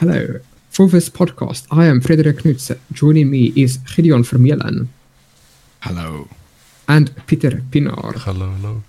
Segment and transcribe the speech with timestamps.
[0.00, 0.40] Hello.
[0.70, 2.80] For this podcast, I am Frederik Knudsen.
[2.90, 4.88] Joining me is Gideon Vermeulen
[5.82, 6.26] Hello.
[6.88, 8.14] and Peter Pinar.
[8.16, 8.82] Hello, hello.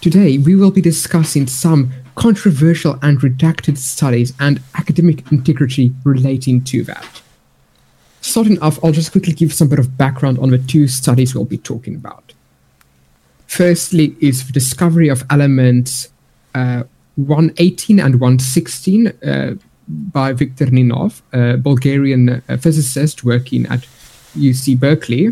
[0.00, 6.84] Today, we will be discussing some controversial and redacted studies and academic integrity relating to
[6.84, 7.20] that.
[8.20, 11.46] Starting off, I'll just quickly give some bit of background on the two studies we'll
[11.46, 12.32] be talking about.
[13.48, 16.10] Firstly, is the discovery of elements
[16.54, 16.84] uh,
[17.16, 19.54] 118 and 116 uh,
[19.92, 23.86] by Viktor Ninov, a Bulgarian uh, physicist working at
[24.36, 25.26] UC Berkeley.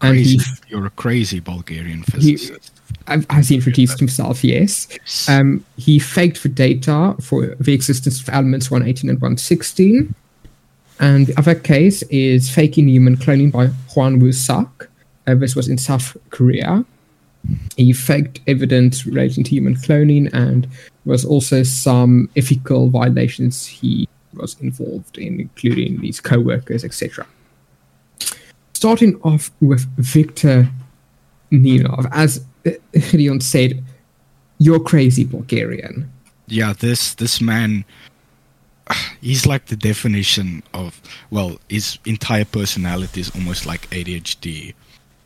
[0.00, 0.38] And Crazy.
[0.68, 2.70] You're a crazy Bulgarian physicist.
[3.08, 4.86] he, has he introduced himself, yes.
[5.28, 10.14] Um, he faked the data for the existence of elements 118 and 116.
[11.00, 14.88] And the other case is faking human cloning by Hwang Woo Suk.
[15.26, 16.84] Uh, this was in South Korea.
[17.76, 20.68] He faked evidence relating to human cloning, and
[21.04, 27.26] was also some ethical violations he was involved in, including his co-workers, etc.
[28.74, 30.68] Starting off with Victor
[31.50, 33.82] Ninov, as uh, Gideon said,
[34.58, 36.12] you're crazy Bulgarian.
[36.46, 37.84] Yeah, this this man
[39.20, 44.74] he's like the definition of well, his entire personality is almost like ADHD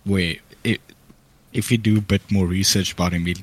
[0.05, 0.81] where it,
[1.53, 3.37] if you do a bit more research about him, he,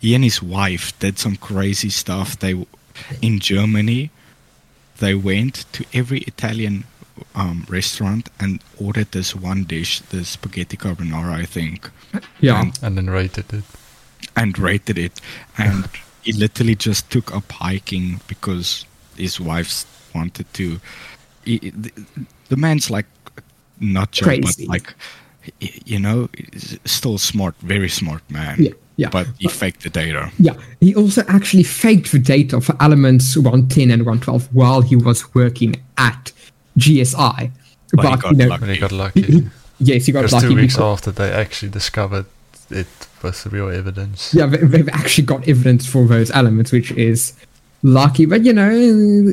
[0.00, 2.38] he and his wife did some crazy stuff.
[2.38, 2.54] They
[3.22, 4.10] in Germany
[4.98, 6.82] they went to every Italian
[7.36, 11.88] um, restaurant and ordered this one dish, the spaghetti carbonara, I think.
[12.40, 12.60] Yeah.
[12.62, 13.64] And And then rated it.
[14.34, 15.20] and rated it.
[15.56, 15.88] And
[16.22, 18.84] he literally just took up hiking because
[19.16, 20.80] his wife wanted to.
[21.44, 21.92] He, the,
[22.48, 23.06] the man's like
[23.78, 24.94] not joke, but like y-
[25.60, 26.28] you know,
[26.84, 28.56] still smart, very smart man.
[28.60, 29.10] Yeah, yeah.
[29.10, 30.30] But he faked the data.
[30.38, 35.34] Yeah, he also actually faked the data for elements 110 and 112 while he was
[35.34, 36.32] working at
[36.78, 37.50] GSI.
[37.92, 38.60] But he But, got you know, lucky.
[38.62, 39.22] When he got he- lucky.
[39.22, 39.48] he-
[39.80, 40.48] yes, he got Because lucky.
[40.48, 42.26] two weeks because- after they actually discovered
[42.70, 42.86] it
[43.22, 44.34] was real evidence.
[44.34, 47.32] yeah, they- they've actually got evidence for those elements, which is
[47.82, 48.26] lucky.
[48.26, 48.70] But you know,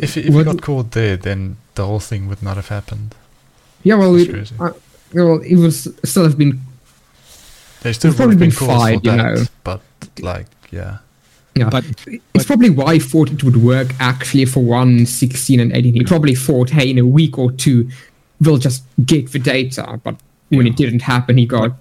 [0.01, 3.13] If, if he what- got caught there, then the whole thing would not have happened.
[3.83, 4.71] yeah, well, That's it, uh,
[5.15, 6.61] well, it was still have been
[7.81, 9.43] They still would have probably been been caught fired, you that, know.
[9.63, 9.81] but
[10.19, 10.97] like, yeah.
[11.55, 15.71] Yeah, But- it's but- probably why he thought it would work actually for 116 and
[15.71, 15.93] 18.
[15.93, 17.89] He probably thought, hey, in a week or two,
[18.41, 19.99] we'll just get the data.
[20.03, 20.15] But
[20.49, 20.71] when Yeah.
[20.73, 21.71] it didn't happen, he got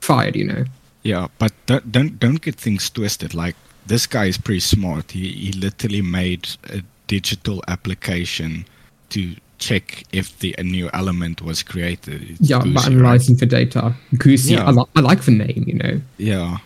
[0.00, 0.64] fired, you know.
[1.02, 3.34] Yeah, but don't don't, don't get things twisted.
[3.34, 3.56] Like
[3.86, 5.12] this guy is pretty smart.
[5.12, 8.64] He he literally made a digital application
[9.10, 12.22] to check if the a new element was created.
[12.30, 12.86] It's Yeah, by GOOSY, right?
[12.86, 13.94] analyzing the data.
[14.16, 14.64] GOOSY, Yeah.
[14.66, 16.00] I, li- I like the name, you know.
[16.16, 16.58] Yeah,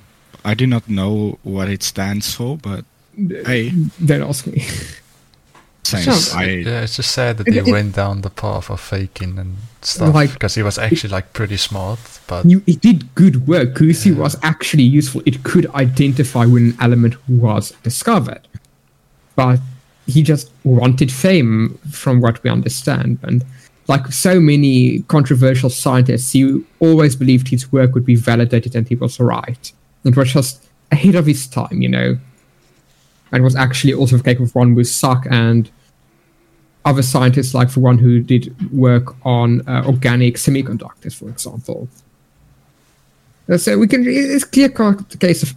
[0.44, 2.84] I do not know what it stands for, but
[3.47, 3.70] hey,
[4.04, 4.64] Don't ask me.
[5.84, 8.80] Sounds- I Yeah, it's just sad that It- he it- went down the path of
[8.80, 11.98] faking and stuff Like- because he was actually like pretty smart,
[12.28, 13.74] but you, it did good work.
[13.74, 15.22] GOOSY was actually useful.
[15.26, 18.47] It could identify when an element was discovered.
[19.34, 19.60] But
[20.06, 23.18] he just wanted fame, from what we understand.
[23.22, 23.44] And
[23.88, 28.94] like so many controversial scientists, he always believed his work would be validated and he
[28.94, 29.72] was right.
[30.04, 32.18] It was just ahead of his time, you know.
[33.32, 35.70] And was actually also the case with Suk and
[36.84, 41.88] other scientists, like the one who did work on uh, organic semiconductors, for example.
[43.48, 45.54] Uh, So we can it's clear the case of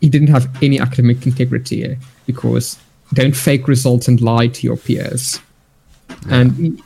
[0.00, 1.94] he didn't have any academic integrity uh,
[2.26, 2.78] because
[3.14, 5.40] don't fake results and lie to your peers.
[6.28, 6.80] And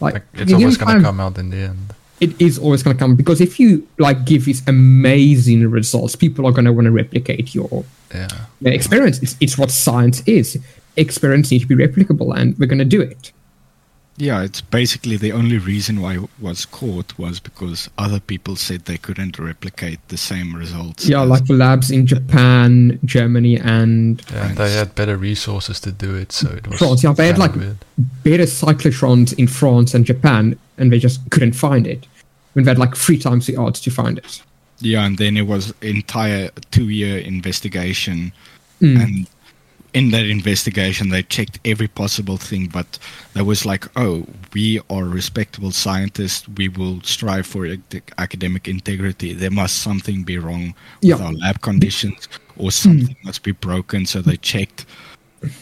[0.00, 1.94] like, like, it's always gonna come out in the end.
[2.20, 6.46] It is always going to come because if you like give these amazing results, people
[6.46, 7.84] are going to want to replicate your
[8.14, 8.28] Yeah.
[8.64, 9.18] experience.
[9.20, 10.56] It's, it's what science is.
[10.96, 13.32] Experience needs to be replicable, and we're going to do it.
[14.18, 18.84] Yeah, it's basically the only reason why it was caught was because other people said
[18.84, 21.06] they couldn't replicate the same results.
[21.08, 25.92] Yeah, like the labs in Japan, Germany, and Yeah, and they had better resources to
[25.92, 27.02] do it, so it was France.
[27.02, 27.78] Yeah, they had like weird.
[28.22, 32.06] better cyclotrons in France and Japan, and they just couldn't find it.
[32.52, 34.42] When they had like three times the odds to find it.
[34.80, 38.32] Yeah, and then it was entire two year investigation,
[38.82, 39.00] Mm.
[39.02, 39.26] and
[39.94, 42.98] in that investigation they checked every possible thing, but
[43.34, 47.66] there was like, oh, we are respectable scientists, we will strive for
[48.18, 49.34] academic integrity.
[49.34, 51.16] There must something be wrong with Yeah.
[51.16, 54.06] our lab conditions, or something must be broken.
[54.06, 54.86] So they checked.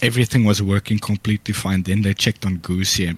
[0.02, 1.82] Everything was working completely fine.
[1.82, 3.16] Then they checked on GOOSY,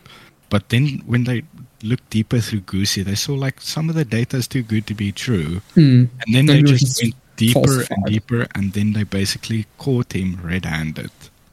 [0.49, 1.43] but then when they
[1.83, 4.95] looked deeper through GOOSY, they saw like some of the data is too good to
[4.95, 5.61] be true.
[5.77, 6.09] Mm.
[6.25, 7.91] And then And they just just went deeper falsified.
[7.91, 11.11] and deeper, and then they basically caught him red-handed.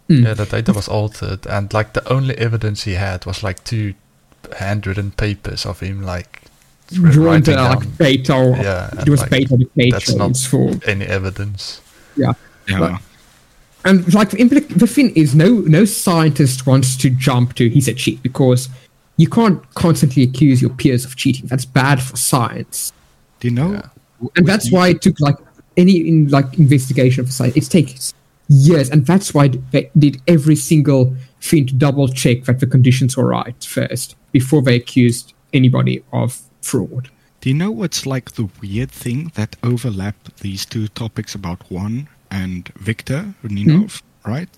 [0.09, 0.23] Mm.
[0.25, 3.93] Yeah, the data was altered, and like the only evidence he had was like two
[4.57, 6.41] handwritten papers of him like
[6.97, 8.53] re- Drawn writing to like down beta.
[8.61, 11.81] Yeah, it was like, beta the that's not- patrons for any evidence.
[12.15, 12.33] yeah.
[12.67, 12.79] Yeah.
[12.79, 13.01] But-
[13.85, 17.93] And like impli- the thing is, no no scientist wants to jump to he's a
[17.93, 18.67] cheat because
[19.17, 21.45] you can't constantly accuse your peers of cheating.
[21.47, 22.91] That's bad for science,
[23.39, 23.71] Do you know?
[23.73, 24.29] Yeah.
[24.35, 25.37] and that's you- why it took like
[25.79, 27.55] any in like investigation of science.
[27.55, 28.13] It takes
[28.49, 33.15] years, and that's why they did every single thing to double check that the conditions
[33.15, 37.09] were right first before they accused anybody of fraud.
[37.41, 42.09] Do you know what's like the weird thing that overlap these two topics about Hwang
[42.29, 44.31] and Victor Runinov, hmm?
[44.31, 44.49] right?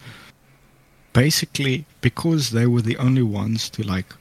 [1.13, 4.15] Basically, because they were the only ones to like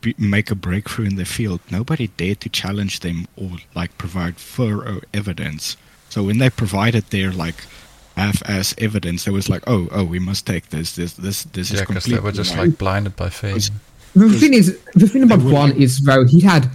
[0.00, 4.36] be, make a breakthrough in the field, nobody dared to challenge them or like provide
[4.36, 5.76] thorough evidence.
[6.14, 7.56] So when they provided their like
[8.16, 10.94] half-ass evidence, they was like, "Oh, oh, we must take this.
[10.94, 13.68] This, this, this is Yeah, because they were just right." like blinded by faith.
[14.14, 16.70] The thing is, the thing about were Hwang like- is though he had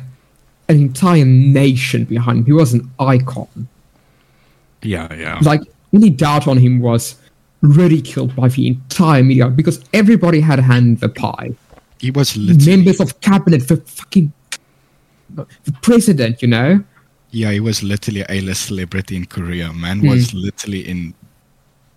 [0.68, 2.46] an entire nation behind him.
[2.48, 3.48] He was an icon.
[4.82, 5.62] yeah, yeah, Like
[5.94, 7.16] any doubt on him was
[7.62, 11.52] ridiculed by the entire media because everybody had a hand in the pie.
[12.02, 14.34] he was literally Members of cabinet, the fucking
[15.36, 16.84] the president, you know.
[17.32, 19.72] Yeah, he was literally a A-list celebrity in Korea.
[19.74, 20.10] Man Hmm.
[20.10, 21.14] was literally in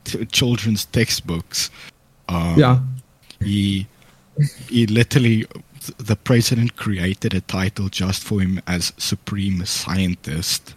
[0.05, 1.71] t- children's textbooks.
[2.29, 2.81] Um, Yeah,
[3.41, 3.87] he
[4.69, 5.47] he literally
[5.99, 10.75] the president created a title just for him as supreme scientist.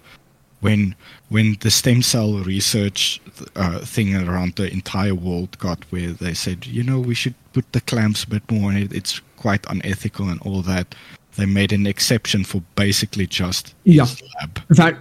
[0.61, 0.95] When
[1.29, 3.21] when the stem cell research
[3.55, 7.71] uh, thing around the entire world got where they said, you know, we should put
[7.71, 8.93] the clamps a bit more on it.
[8.93, 10.95] It's quite unethical and all that.
[11.37, 14.05] They made an exception for basically just Yeah.
[14.05, 14.59] his lab.
[14.69, 14.97] In fact,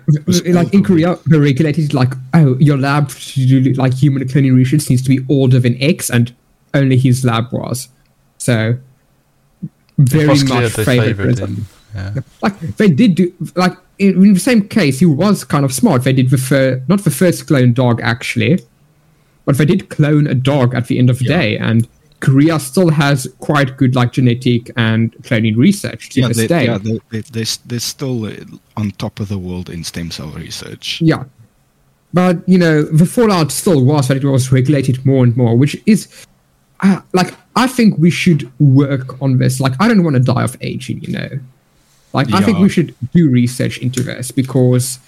[0.49, 4.55] like in all Korea, the regulated like oh your lab to do like human cloning
[4.57, 6.33] research needs to be older than X, and
[6.75, 7.89] only his lab was.
[8.39, 8.77] So
[9.99, 11.59] very much they favored favored president.
[11.59, 11.67] him.
[11.95, 12.15] Yeah.
[12.43, 16.03] like they did do like in, in the same case he was kind of smart
[16.03, 18.59] they did the fir- not the first clone dog actually
[19.45, 21.39] but they did clone a dog at the end of the Yeah.
[21.41, 21.87] day and
[22.25, 26.65] korea still has quite good like genetic and cloning research to yeah, this they, day
[26.65, 28.35] yeah they, they, they're, they're still uh,
[28.77, 31.01] on top of the world in stem cell research.
[31.01, 31.25] Yeah.
[32.13, 35.77] But, you know, the fallout still was that it was regulated more and more, which
[35.87, 36.27] is,
[36.81, 39.61] uh, like, I think we should work on this.
[39.61, 41.29] Like, I don't want to die of aging, you know.
[42.13, 45.01] Like, I think we should do research into this because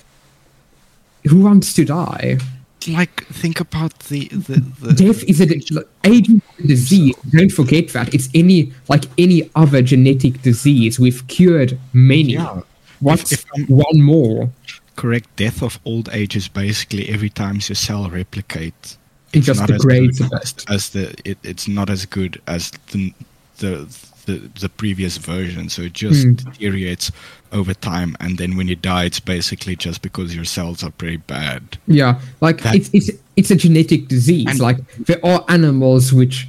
[1.28, 2.38] who wants to die?
[2.88, 7.14] Like, think about the the, the Death is a like, aging is disease.
[7.30, 10.98] Don't forget that it's any like any other genetic disease.
[11.00, 12.34] We've cured many.
[12.34, 12.60] Yeah.
[13.00, 14.50] What's If- if one more?
[14.96, 18.96] correct death of old age is basically every time your cell replicate.
[19.34, 23.12] It just degrades as, as the it, it's not as good as the
[23.58, 23.86] the
[24.26, 26.32] the, the previous version, so it just Hmm.
[26.34, 27.11] deteriorates
[27.52, 28.17] over time.
[28.20, 31.78] And then when you die, it's basically just because your cells are pretty bad.
[31.87, 34.46] Yeah, like That- it's it's it's a genetic disease.
[34.49, 36.49] And- like there are animals which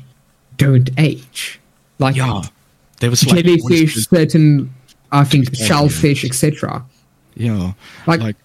[0.57, 1.59] don't age,
[1.99, 2.41] like Yeah,
[2.99, 4.73] there was like jellyfish, certain
[5.11, 6.83] I think shellfish, etc.
[7.35, 7.73] Yeah,
[8.07, 8.35] Like- like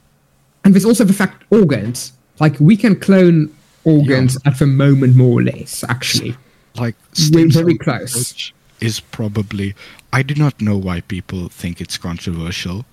[0.65, 2.13] And there's also the fact organs.
[2.39, 3.51] Like we can clone
[3.85, 5.83] organs at the moment, more or less.
[5.89, 6.37] Actually,
[6.77, 6.95] like
[7.33, 8.53] We're very close.
[8.83, 9.75] Is probably
[10.13, 12.85] I do not know why people think it's controversial.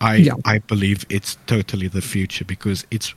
[0.00, 0.34] I Yeah.
[0.54, 3.14] I believe it's totally the future because it's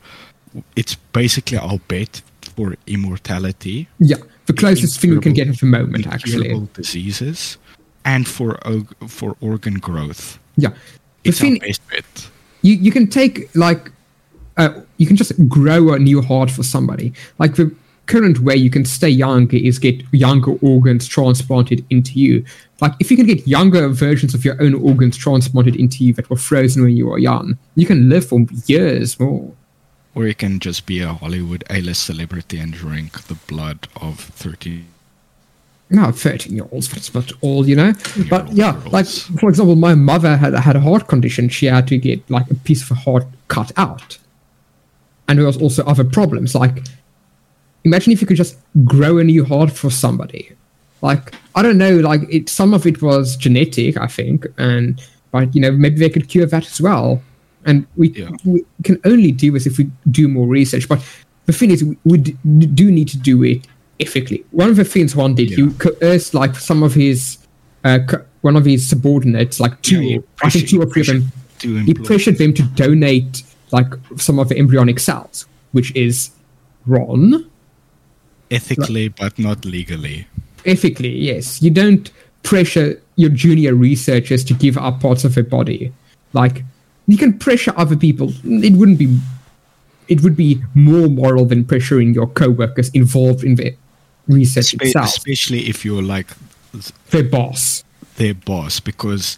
[0.76, 2.22] it's basically our bet
[2.56, 6.06] for immortality, yeah, the closest thing we can get at the moment.
[6.08, 7.58] Actually, diseases,
[8.06, 8.60] and for
[9.08, 10.38] for organ growth.
[10.58, 10.70] yeah.
[11.24, 12.30] The It's our thing best bet.
[12.62, 13.92] you you can take like
[14.58, 17.14] uh, you can just grow a new heart for somebody.
[17.40, 17.72] Like the
[18.06, 22.46] current way you can stay younger is get younger organs transplanted into you.
[22.82, 26.30] Like if you can get younger versions of your own organs transplanted into you that
[26.30, 29.54] were frozen when you were young, you can live for years more.
[30.16, 34.86] Or you can just be a Hollywood A-list celebrity and drink the blood of thirty.
[35.90, 37.94] No, 13 year olds, that's not all, you know?
[38.30, 41.50] But yeah, like, for example, my mother had, had a heart condition.
[41.50, 44.18] She had to get, like, a piece of her heart cut out.
[45.28, 46.56] And there was also other problems.
[46.56, 46.80] Like,
[47.84, 50.52] imagine if you could just grow a new heart for somebody.
[51.02, 54.46] Like, I don't know, like, it, some of it was genetic, I think.
[54.58, 57.22] And, but, you know, maybe they could cure that as well.
[57.66, 58.30] And we, Yeah.
[58.46, 60.88] we can only do this if we do more research.
[60.88, 61.04] But
[61.46, 63.68] the thing is, we, do need to do it
[64.00, 64.46] ethically.
[64.52, 67.38] One of the things one did, he coerced like some of his,
[67.84, 71.08] uh, co- one of his subordinates, like two, Yeah, I think two or three of
[71.08, 71.32] them,
[71.86, 73.88] he pressured them to donate like
[74.18, 76.32] some of the embryonic cells, which is
[76.86, 77.46] wrong.
[78.54, 80.28] Ethically, but not legally.
[80.66, 81.62] ethically, yes.
[81.62, 82.10] You don't
[82.44, 85.92] pressure your junior researchers to give up parts of their body.
[86.34, 86.64] Like
[87.08, 88.32] you can pressure other people.
[88.44, 89.18] It wouldn't be.
[90.10, 93.74] It would be more moral than pressuring your co-workers involved in the
[94.28, 95.06] research Spe- itself.
[95.08, 96.28] especially if you're like
[97.12, 97.84] Their boss.
[98.18, 99.38] their boss, because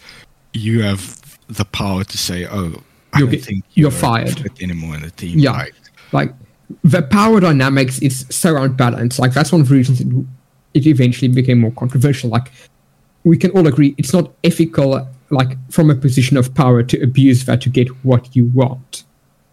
[0.53, 2.81] you have the power to say, "Oh,
[3.13, 5.51] I You'll don't think you're you're fired." anymore in the team." Yeah.
[5.51, 5.73] Like,
[6.11, 6.33] Like
[6.83, 9.19] the power dynamics is so unbalanced.
[9.19, 10.07] Like that's one of the reasons it,
[10.73, 12.29] it eventually became more controversial.
[12.29, 12.51] Like
[13.23, 15.07] we can all agree it's not ethical.
[15.31, 19.03] Like from a position of power to abuse that to get what you want.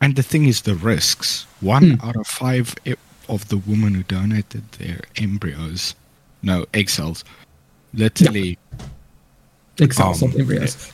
[0.03, 1.47] And the thing is, the risks.
[1.61, 2.07] One Hmm.
[2.09, 2.75] out of five
[3.29, 5.95] of the women who donated their embryos,
[6.43, 7.25] no egg cells,
[7.95, 8.59] literally
[9.79, 10.93] Examples Um, of embryos.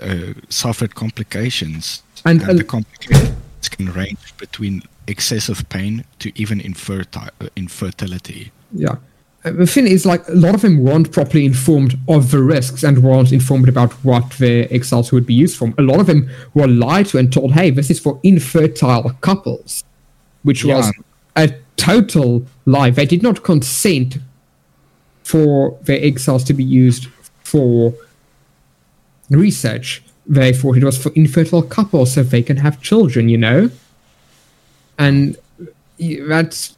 [0.00, 6.60] uh, suffered complications, And, and, uh, the complications can range between excessive pain to even
[6.60, 8.50] inferti- uh, infertility.
[8.72, 8.96] Yeah.
[9.44, 12.82] Uh, The thing is, like, a lot of them weren't properly informed of the risks
[12.82, 15.72] and weren't informed about what their cells would be used for.
[15.78, 19.84] A lot of them were lied to and told, hey, this is for infertile couples,
[20.42, 20.76] which Yeah.
[20.76, 20.92] was
[21.36, 22.90] a total lie.
[22.90, 24.18] They did not consent
[25.22, 27.06] for their cells to be used
[27.44, 27.94] for
[29.30, 30.02] research.
[30.26, 33.70] They thought it was for infertile couples so they can have children, you know?
[34.98, 35.36] And
[35.98, 36.76] that's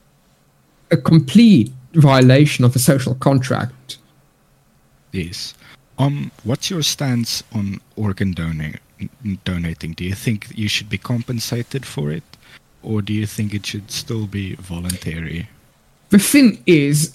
[0.91, 3.99] a complete violation of the social contract.
[5.13, 5.55] Yes.
[5.99, 8.81] Um, what's your stance on organ donating?
[9.45, 9.93] Donating?
[9.93, 12.25] Do you think you should be compensated for it,
[12.83, 15.49] or do you think it should still be voluntary?
[16.11, 17.15] The thing is,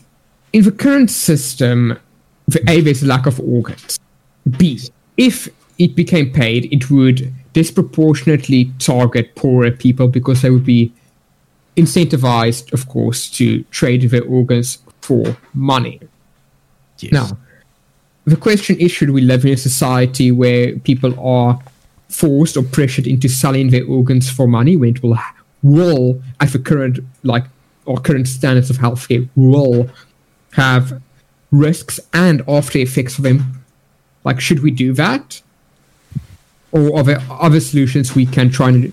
[0.54, 1.98] in the current system,
[2.48, 4.00] the A, there's a lack of organs.
[4.58, 4.80] B,
[5.18, 10.92] if it became paid, it would disproportionately target poorer people because they would be
[11.78, 16.00] incentivized, of course, to trade their organs for money.
[17.00, 17.12] Yes.
[17.12, 17.38] Now,
[18.26, 21.60] the question is should we live in a society where people are
[22.10, 25.18] forced or pressured into selling their organs for money when it will,
[25.62, 27.46] will at the current, like,
[27.86, 29.90] or current standards of healthcare, will
[30.54, 31.02] have
[31.52, 33.64] risks and after effects for them?
[34.24, 35.42] Like, should we do that?
[36.74, 38.92] Or are there other solutions we can try and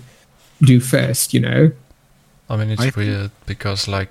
[0.61, 1.71] do first, you know?
[2.49, 4.09] I mean, it's I think- weird because like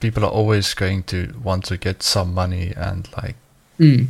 [0.00, 3.36] people are always going to want to get some money and like
[3.80, 4.08] Mm.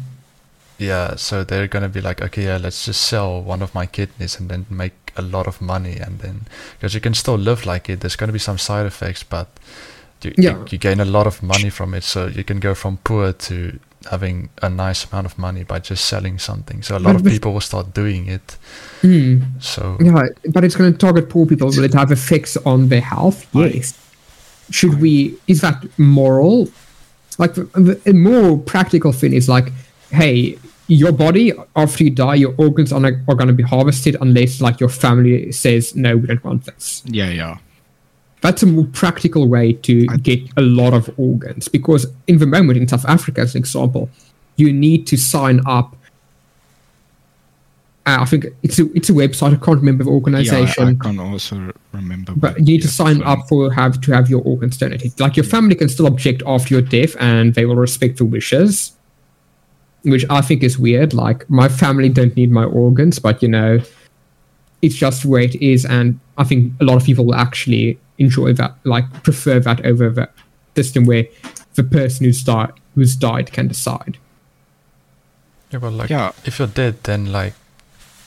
[0.78, 4.38] yeah, so they're gonna be like, okay, yeah, let's just sell one of my kidneys
[4.40, 6.46] and then make a lot of money, and then
[6.78, 9.48] because you can still live like it, there's gonna be some side effects, but
[10.22, 10.50] you, Yeah.
[10.58, 13.32] you, you gain a lot of money from it, so you can go from poor
[13.32, 16.82] to having a nice amount of money by just selling something.
[16.82, 18.56] So a lot But of people will start doing it.
[19.02, 19.62] Mm.
[19.62, 21.68] So Yeah, but it's going to target poor people.
[21.68, 23.46] Will it have effects on their health?
[23.54, 23.74] Right.
[23.76, 23.98] Yes.
[24.70, 25.36] Should we?
[25.46, 26.68] Is that moral?
[27.38, 29.72] Like a the more practical thing is like,
[30.10, 34.60] hey, your body after you die, your organs are, are going to be harvested unless
[34.60, 37.02] like your family says no, we don't want this.
[37.06, 37.58] Yeah, yeah.
[38.40, 42.78] That's a more practical way to get a lot of organs because in the moment
[42.78, 44.08] in South Africa, as an example,
[44.56, 45.96] you need to sign up.
[48.06, 49.54] Uh, I think it's a it's a website.
[49.54, 50.84] I can't remember the Yeah, organization.
[50.84, 52.32] I, I can also remember.
[52.36, 55.18] But you need to sign up for have to have your organs donated.
[55.20, 58.92] Like your family can still object after your death, and they will respect your wishes,
[60.02, 61.12] which I think is weird.
[61.12, 63.80] Like my family don't need my organs, but you know,
[64.80, 67.98] it's just the way it is, and I think a lot of people will actually
[68.18, 70.28] enjoy that, like prefer that over the
[70.76, 71.26] system where
[71.74, 74.18] the person who's died who's died can decide.
[75.70, 76.32] yeah, but like Yeah.
[76.44, 77.54] if you're dead, then like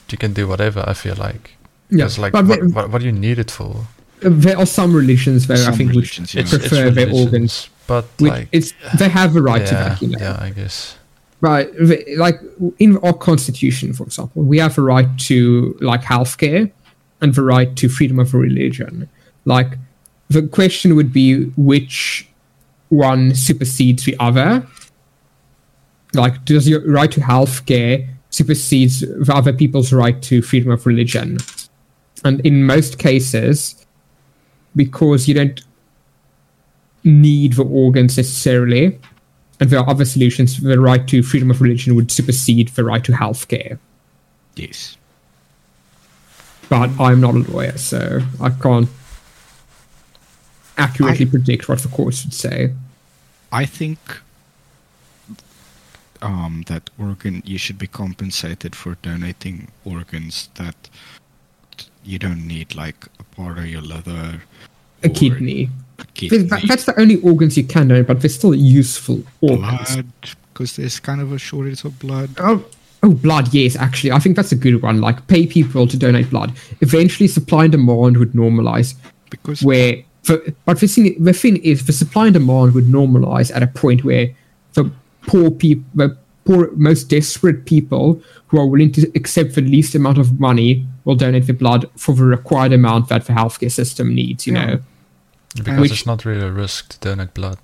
[0.10, 0.84] you can do whatever.
[0.88, 1.56] I feel like.
[1.90, 3.88] Yeah, like but what, there, what, what do you need it for?
[4.22, 6.42] there are some religions where I think which yeah.
[6.42, 10.02] It's, it's prefer their organs, but like it's they have the right to that.
[10.02, 10.20] You know?
[10.20, 10.98] yeah, I guess.
[11.42, 11.68] Right,
[12.18, 12.40] like
[12.78, 16.72] in our constitution, for example, we have a right to like healthcare
[17.20, 19.10] and the right to freedom of religion.
[19.46, 19.78] Like
[20.30, 22.28] the question would be which
[22.90, 24.66] one supersedes the other.
[26.14, 31.38] Like, does your right to healthcare supersedes the other people's right to freedom of religion?
[32.24, 33.86] And in most cases,
[34.76, 35.62] because you don't
[37.04, 39.00] need the organs necessarily,
[39.60, 40.60] and there are other solutions.
[40.62, 43.80] The right to freedom of religion would supersede the right to healthcare.
[44.56, 44.98] Yes.
[46.70, 48.90] But I'm not a lawyer, so I can't
[50.78, 52.74] accurately I- predict what the courts would say.
[53.52, 54.00] I think
[56.22, 60.90] um, that organ you should be compensated for donating organs that
[62.04, 64.42] you don't need, like a part of your liver,
[65.04, 65.70] A kidney.
[66.14, 69.94] kidney, That- That's the only organs you can donate, but they're still useful organs.
[69.96, 70.06] blood,
[70.54, 72.30] because there's kind of a shortage of blood.
[72.38, 72.64] Oh,
[73.04, 73.54] oh, blood.
[73.54, 75.02] Yes, actually, I think that's a good one.
[75.02, 76.54] Like, pay people to donate blood.
[76.82, 78.94] Eventually, supply and demand would normalize.
[79.30, 83.54] Because Where, for, but the thing, the thing is, the supply and demand would normalize
[83.56, 84.30] at a point where
[84.74, 84.92] the
[85.28, 90.18] poor people, the poor, most desperate people who are willing to accept the least amount
[90.18, 94.46] of money will donate the blood for the required amount that the healthcare system needs.
[94.46, 94.66] You Yeah.
[94.66, 94.80] know.
[95.56, 97.58] Because Which- it's not really a risk to donate blood.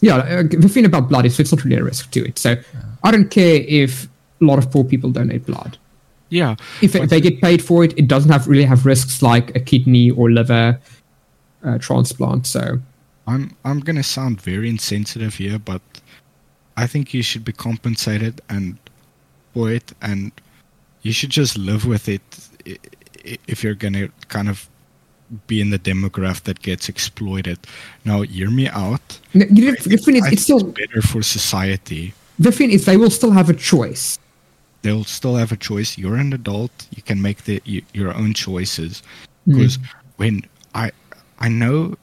[0.00, 2.38] yeah, uh, the thing about blood is it's not really a risk to it.
[2.38, 2.56] So
[3.02, 4.08] I don't care if
[4.40, 5.76] a lot of poor people donate blood.
[6.30, 9.22] yeah, If they, But- they get paid for it, it doesn't have really have risks
[9.22, 10.78] like a kidney or liver
[11.64, 12.46] uh, transplant.
[12.46, 12.78] So
[13.26, 15.82] I'm I'm gonna sound very insensitive here, but
[16.76, 18.78] I think you should be compensated and
[19.54, 20.32] for it, and
[21.02, 22.22] you should just live with it
[23.48, 24.68] if you're gonna kind of
[25.48, 27.58] be in the demographic that gets exploited.
[28.04, 29.18] Now, hear me out.
[29.34, 32.14] No, you don't, the thing is, it's still better for society.
[32.38, 34.18] the thing is they will still have a choice.
[34.82, 35.98] They'll still have a choice.
[35.98, 36.86] You're an adult.
[36.94, 39.02] You can make the y- your own choices.
[39.48, 39.54] Mm.
[39.54, 39.78] Because
[40.16, 40.42] when
[40.74, 40.92] I
[41.38, 41.96] I know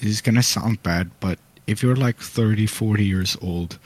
[0.00, 3.78] this is gonna sound bad, but if you're like 30, 40 years old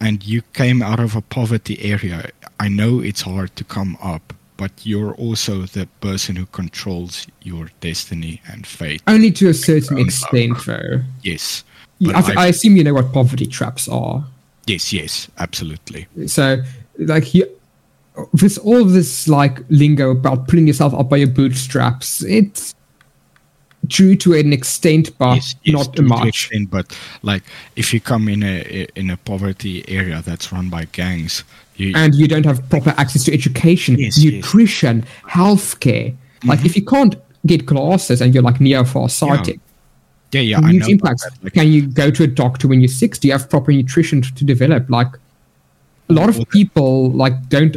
[0.00, 4.32] and you came out of a poverty area, I know it's hard to come up,
[4.56, 9.02] but you're also the person who controls your destiny and fate.
[9.06, 11.02] Only to a certain extent, though.
[11.22, 11.64] Yes.
[12.00, 14.24] But I, th- I assume you know what poverty traps are.
[14.66, 16.06] Yes, yes, absolutely.
[16.26, 16.62] So,
[16.98, 17.48] like, you,
[18.40, 22.74] with all this like lingo about pulling yourself up by your bootstraps, it's
[23.88, 26.28] true to an extent, but yes, yes, not to much.
[26.28, 27.42] extent, but like
[27.76, 31.44] if you come in a in a poverty area that's run by gangs,
[31.76, 36.14] you, and you don't have proper access to education, Yes, nutrition, healthcare.
[36.44, 36.78] Like if mm-hmm.
[36.78, 37.14] you can't
[37.46, 39.60] get glasses and you're like near farsighted,
[40.32, 40.88] yeah, yeah, I huge know.
[40.88, 41.26] impacts.
[41.42, 43.18] like- Can you go to a doctor when you're six?
[43.18, 44.88] Do you have proper nutrition to, to develop?
[44.90, 45.08] Like
[46.08, 47.76] a lot of people like don't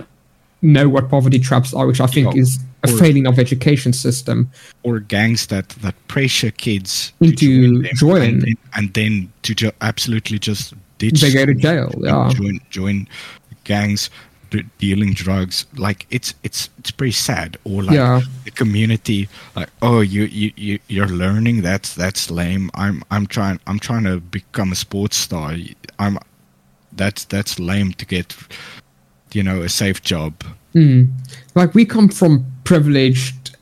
[0.61, 3.93] know what poverty traps are, which I think Yeah, is a or- failing of education
[3.93, 4.50] system.
[4.83, 8.21] or gangs that that pressure kids Into join.
[8.21, 12.29] and then, and then to ju- absolutely just ditch They go to jail, yeah.
[12.33, 13.07] join join
[13.63, 14.09] gangs
[14.51, 18.21] d- dealing drugs like it's it's it's pretty sad or like Yeah.
[18.45, 23.59] the community like oh you you you you're learning that's that's lame i'm i'm trying
[23.67, 25.55] i'm trying to become a sports star
[26.00, 26.17] i'm
[26.91, 28.35] that's that's lame to get
[29.33, 30.33] you know a safe job
[30.74, 31.09] Mm.
[31.53, 33.57] Like we come from privileged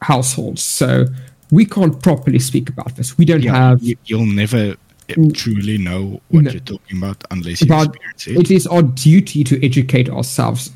[0.00, 1.04] households, so
[1.50, 3.18] we can't properly speak about this.
[3.18, 3.82] We don't yeah, have.
[3.82, 4.76] you, you'll never
[5.08, 5.32] Mm.
[5.34, 6.50] truly know what No.
[6.50, 8.36] you're talking about unless you but experience it.
[8.40, 10.70] it is our duty to educate ourselves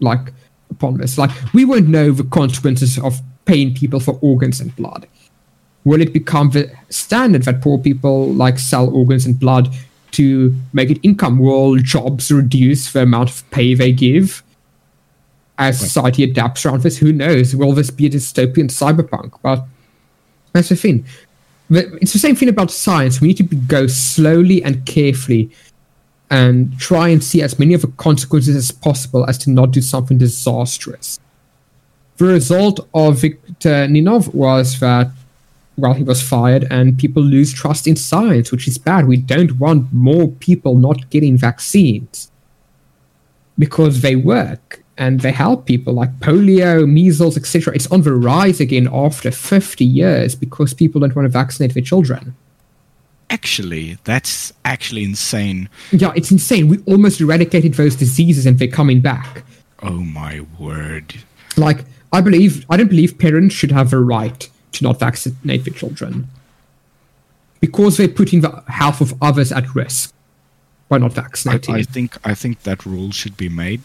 [0.00, 0.32] like
[0.70, 5.06] upon this like we won't know the consequences of paying people for organs and blood
[5.84, 9.68] will it become the standard that poor people like sell organs and blood
[10.12, 14.42] to make it income will jobs reduce the amount of pay they give.
[15.58, 17.54] As society adapts around this who knows?
[17.56, 19.32] Will this be a dystopian cyberpunk?
[19.42, 19.64] But
[20.52, 21.04] that's the thing.
[21.70, 23.20] It's the same thing about science.
[23.20, 25.50] We need to be, go slowly and carefully
[26.30, 29.80] and try and see as many of the consequences as possible as to not do
[29.80, 31.18] something disastrous.
[32.18, 35.10] The result of Viktor Ninov was that,
[35.78, 39.06] well, he was fired and people lose trust in science, which is bad.
[39.06, 42.30] We don't want more people not getting vaccines
[43.58, 47.72] because they work and they help people like polio, measles, etc.
[47.74, 51.82] It's on the rise again after 50 years because people don't want to vaccinate their
[51.82, 52.34] children.
[53.30, 55.68] actually, that's actually insane.
[55.92, 56.68] Yeah, it's insane.
[56.68, 59.44] We almost eradicated those diseases and they're coming back.
[59.82, 61.14] Oh my word.
[61.56, 65.74] Like, I believe, I don't believe parents should have the right to not vaccinate their
[65.74, 66.28] children
[67.60, 70.12] because they're putting the health of others at risk
[70.88, 71.74] by not I, vaccinating.
[71.74, 73.82] I think I think that rule should be made.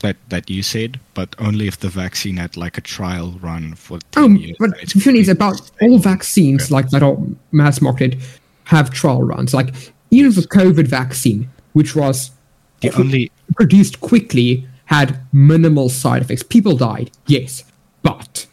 [0.00, 3.98] That that you said, but only if the vaccine had like a trial run for
[4.10, 4.56] 10 Oh, years.
[4.58, 7.16] but It's the thing is about all vaccines like that are
[7.52, 8.20] mass marketed
[8.64, 9.54] have trial runs.
[9.54, 9.74] Like
[10.10, 12.32] even the COVID vaccine, which was
[12.80, 16.42] The only produced quickly, had minimal side effects.
[16.42, 17.62] People died, yes,
[18.02, 18.46] but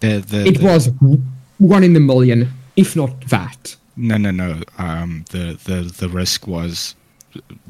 [0.00, 0.90] the the, it the- was
[1.58, 3.76] one in a million, if not that.
[3.96, 4.62] no no no.
[4.78, 6.94] Um, the the the risk was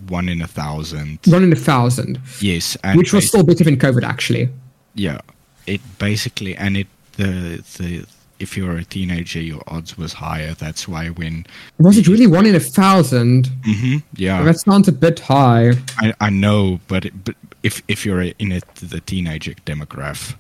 [0.08, 1.18] one in a thousand.
[1.26, 4.48] One in a thousand, Yes, and which was still better than COVID actually.
[4.94, 5.20] yeah.
[5.66, 6.86] It basically and it
[7.16, 8.04] the the
[8.38, 10.52] if you were a teenager, your odds was higher.
[10.54, 11.46] That's why when
[11.78, 13.48] Was it really one in a thousand?
[13.64, 15.72] hmm yeah That sounds a bit high.
[15.98, 17.34] I, I know, but it, but
[17.64, 20.36] if if you're in it, the teenager demographic,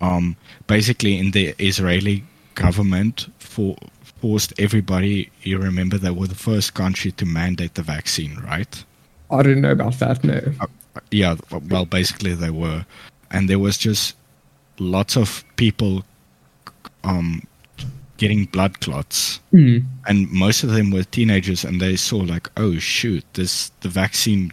[0.00, 3.76] um, basically in the Israeli government for
[4.20, 5.30] forced everybody.
[5.42, 8.84] You remember they were the first country to mandate the vaccine, right?
[9.30, 10.24] I didn't know about that.
[10.24, 10.40] No.
[10.60, 10.66] Uh,
[11.10, 11.36] yeah,
[11.68, 12.84] well, basically they were,
[13.30, 14.16] and there was just
[14.78, 16.04] lots of people
[17.04, 17.42] um,
[18.16, 19.84] getting blood clots, Mm.
[20.06, 24.52] and most of them were teenagers, and they saw like, oh shoot, this the vaccine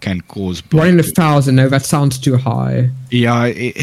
[0.00, 0.62] can cause.
[0.72, 1.56] One in a thousand.
[1.56, 2.90] No, that sounds too high.
[3.10, 3.76] yeah, it,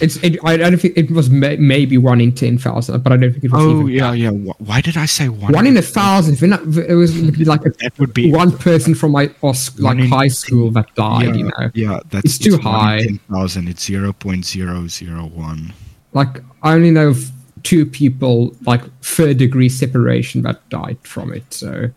[0.00, 0.16] It's.
[0.22, 3.32] It, I don't think it was may, maybe one in ten thousand, but I don't
[3.32, 3.62] think it was.
[3.62, 4.30] oh even yeah, yeah.
[4.30, 5.52] Wh- Why did I say one?
[5.52, 6.34] One in a thousand.
[6.42, 10.70] It was like a, That would be one person from my like in- high school
[10.72, 11.26] that died.
[11.26, 13.02] yeah, You know, yeah, that's It's too in high.
[13.02, 13.68] 10,000.
[13.68, 15.72] It's zero point zero zero one.
[16.12, 17.30] like I only know of
[17.64, 21.52] two people like third degree separation that died from it.
[21.52, 21.90] So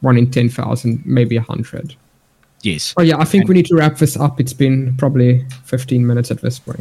[0.00, 1.94] one in ten thousand, maybe a hundred.
[2.62, 2.94] Yes.
[2.96, 4.40] Oh yeah, I think we need to wrap this up.
[4.40, 6.80] It's been probably fifteen minutes at this point.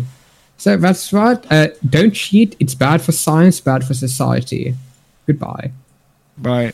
[0.58, 1.40] So that's right.
[1.52, 2.56] Uh, don't cheat.
[2.60, 4.76] It's bad for science, bad for society.
[5.28, 5.72] Goodbye.
[6.38, 6.74] Bye.